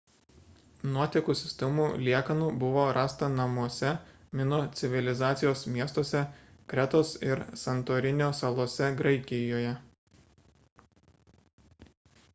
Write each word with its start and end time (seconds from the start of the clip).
nuotekų 0.93 1.33
sistemų 1.39 1.83
liekanų 2.05 2.45
buvo 2.63 2.85
rasta 2.97 3.27
namuose 3.33 3.91
mino 4.39 4.61
civilizacijos 4.79 5.61
miestuose 5.75 6.23
kretos 6.73 7.11
ir 7.29 7.45
santorinio 7.65 8.29
salose 8.43 8.91
graikijoje 9.03 9.75